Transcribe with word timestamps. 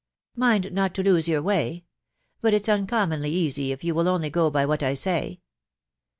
Mind 0.35 0.71
not 0.71 0.95
to 0.95 1.03
lose 1.03 1.27
your 1.27 1.43
way; 1.43 1.85
but 2.41 2.55
it's 2.55 2.67
uncommonly 2.67 3.29
easy 3.29 3.71
if 3.71 3.83
you 3.83 3.93
will 3.93 4.07
only 4.07 4.31
go 4.31 4.49
by 4.49 4.65
what 4.65 4.81
I 4.81 4.95
say. 4.95 5.41